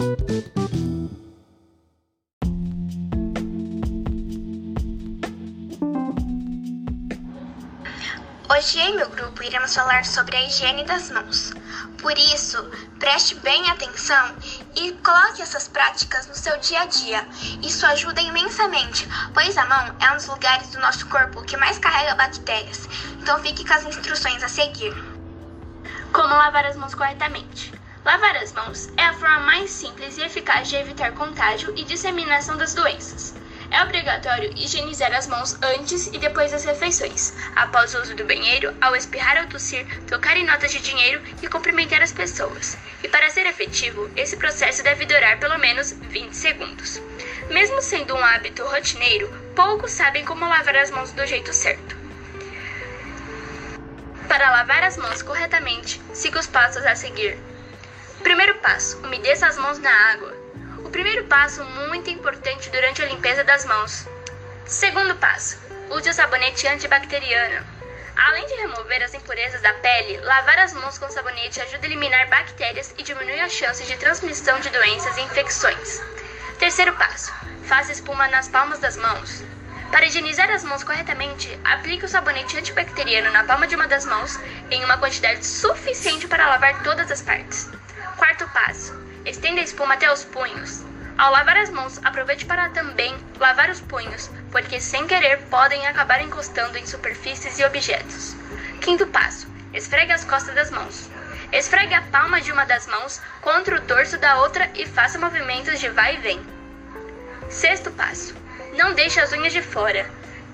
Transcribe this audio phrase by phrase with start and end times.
[0.00, 0.16] Hoje
[8.78, 11.52] eu e meu grupo iremos falar sobre a higiene das mãos.
[12.00, 12.64] Por isso,
[12.98, 14.34] preste bem atenção
[14.74, 17.28] e coloque essas práticas no seu dia a dia.
[17.62, 21.78] Isso ajuda imensamente, pois a mão é um dos lugares do nosso corpo que mais
[21.78, 22.88] carrega bactérias.
[23.20, 24.94] Então fique com as instruções a seguir.
[26.10, 27.79] Como lavar as mãos corretamente?
[28.02, 32.56] Lavar as mãos é a forma mais simples e eficaz de evitar contágio e disseminação
[32.56, 33.34] das doenças.
[33.70, 38.74] É obrigatório higienizar as mãos antes e depois das refeições, após o uso do banheiro,
[38.80, 42.76] ao espirrar ou tossir, tocar em notas de dinheiro e cumprimentar as pessoas.
[43.04, 47.00] E para ser efetivo, esse processo deve durar pelo menos 20 segundos.
[47.50, 51.96] Mesmo sendo um hábito rotineiro, poucos sabem como lavar as mãos do jeito certo.
[54.26, 57.49] Para lavar as mãos corretamente, siga os passos a seguir.
[58.22, 60.36] Primeiro passo: umedeça as mãos na água.
[60.84, 64.06] O primeiro passo muito importante durante a limpeza das mãos.
[64.66, 65.58] Segundo passo:
[65.90, 67.66] use o sabonete antibacteriano.
[68.16, 72.28] Além de remover as impurezas da pele, lavar as mãos com sabonete ajuda a eliminar
[72.28, 76.02] bactérias e diminui as chances de transmissão de doenças e infecções.
[76.58, 77.32] Terceiro passo:
[77.64, 79.42] faça espuma nas palmas das mãos.
[79.90, 84.38] Para higienizar as mãos corretamente, aplique o sabonete antibacteriano na palma de uma das mãos
[84.70, 87.79] em uma quantidade suficiente para lavar todas as partes.
[88.20, 88.92] Quarto passo:
[89.24, 90.84] Estenda a espuma até os punhos.
[91.16, 96.20] Ao lavar as mãos, aproveite para também lavar os punhos, porque sem querer podem acabar
[96.20, 98.36] encostando em superfícies e objetos.
[98.82, 101.08] Quinto passo: esfregue as costas das mãos.
[101.50, 105.80] Esfregue a palma de uma das mãos contra o dorso da outra e faça movimentos
[105.80, 106.46] de vai e vem.
[107.48, 108.34] Sexto passo:
[108.74, 110.06] não deixe as unhas de fora.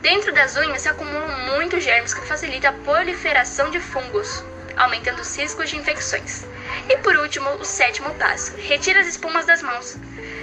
[0.00, 4.42] Dentro das unhas se acumulam muitos germes que facilitam a proliferação de fungos,
[4.80, 6.46] aumentando os riscos de infecções.
[6.88, 9.96] E por último, o sétimo passo: retire as espumas das mãos.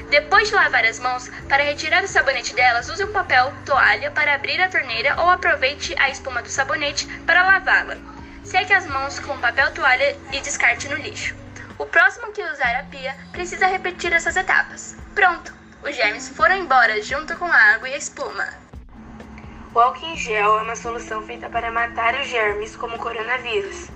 [0.09, 4.35] Depois de lavar as mãos, para retirar o sabonete delas, use um papel toalha para
[4.35, 7.97] abrir a torneira ou aproveite a espuma do sabonete para lavá-la.
[8.43, 11.35] Seque as mãos com papel toalha e descarte no lixo.
[11.77, 14.95] O próximo que usar a pia precisa repetir essas etapas.
[15.13, 15.53] Pronto!
[15.83, 18.47] Os germes foram embora junto com a água e a espuma.
[19.73, 23.89] O álcool em gel é uma solução feita para matar os germes, como o coronavírus.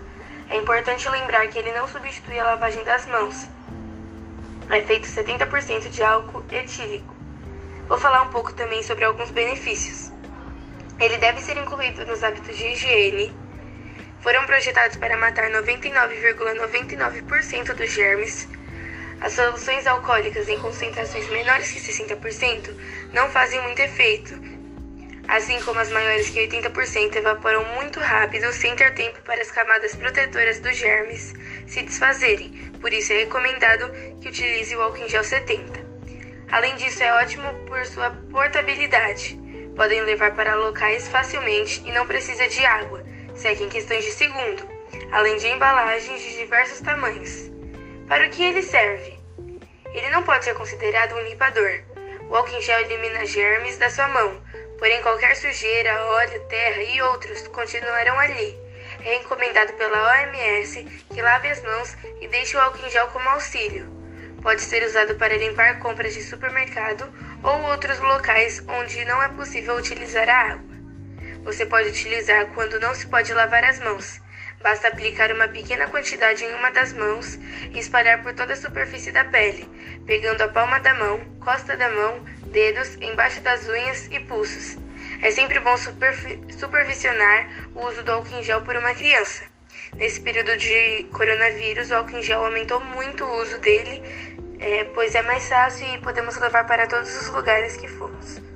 [0.52, 3.48] É importante lembrar que ele não substitui a lavagem das mãos.
[4.70, 7.16] É feito 70% de álcool etílico.
[7.88, 10.12] Vou falar um pouco também sobre alguns benefícios.
[11.00, 13.34] Ele deve ser incluído nos hábitos de higiene.
[14.20, 18.50] Foram projetados para matar 99,99% ,99 dos germes.
[19.22, 22.76] As soluções alcoólicas em concentrações menores que 60%
[23.14, 24.38] não fazem muito efeito,
[25.32, 29.96] assim como as maiores que 80% evaporam muito rápido sem ter tempo para as camadas
[29.96, 31.34] protetoras dos germes
[31.66, 33.90] se desfazerem, por isso é recomendado
[34.20, 35.80] que utilize o álcool em gel 70.
[36.52, 39.40] Além disso, é ótimo por sua portabilidade.
[39.74, 43.02] Podem levar para locais facilmente e não precisa de água,
[43.34, 44.68] seca em questões de segundo,
[45.14, 47.50] além de embalagens de diversos tamanhos.
[48.06, 49.18] Para o que ele serve?
[49.94, 51.84] Ele não pode ser considerado um limpador.
[52.30, 54.42] O álcool em gel elimina germes da sua mão,
[54.82, 58.58] Porém, qualquer sujeira, óleo, terra e outros continuarão ali.
[59.06, 60.84] É recomendado pela OMS
[61.14, 63.86] que lave as mãos e deixe o álcool em gel como auxílio.
[64.42, 67.08] Pode ser usado para limpar compras de supermercado
[67.44, 70.76] ou outros locais onde não é possível utilizar a água.
[71.44, 74.20] Você pode utilizar quando não se pode lavar as mãos.
[74.64, 77.40] Basta aplicar uma pequena quantidade em uma das mãos
[77.72, 79.68] e espalhar por toda a superfície da pele,
[80.06, 84.78] pegando a palma da mão, costa da mão, dedos, embaixo das unhas e pulsos.
[85.22, 89.44] É sempre bom supervisionar o uso do álcool em gel por uma criança.
[89.96, 94.02] Nesse período de coronavírus, o álcool em gel aumentou muito o uso dele,
[94.60, 98.51] é, pois é mais fácil e podemos levar para todos os lugares que formos.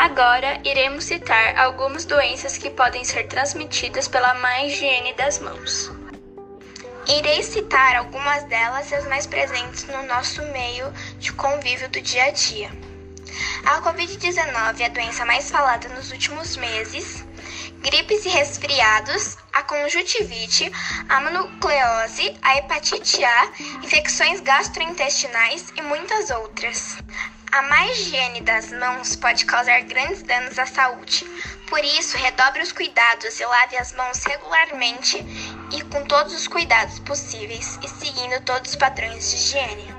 [0.00, 5.90] Agora iremos citar algumas doenças que podem ser transmitidas pela má higiene das mãos.
[7.08, 12.30] Irei citar algumas delas as mais presentes no nosso meio de convívio do dia a
[12.30, 12.70] dia.
[13.66, 17.26] A Covid-19 é a doença mais falada nos últimos meses,
[18.08, 20.72] gripes e resfriados, a conjuntivite,
[21.10, 23.52] a mononucleose, a hepatite A,
[23.82, 26.96] infecções gastrointestinais e muitas outras.
[27.52, 31.26] A má higiene das mãos pode causar grandes danos à saúde.
[31.68, 35.18] Por isso, redobre os cuidados e lave as mãos regularmente
[35.72, 39.97] e com todos os cuidados possíveis e seguindo todos os padrões de higiene.